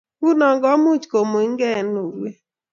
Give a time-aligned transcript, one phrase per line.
[0.17, 2.39] nguno komuch kemungye eng urwet